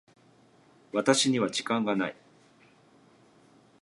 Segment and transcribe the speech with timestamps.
[0.93, 2.15] 私には時間がない。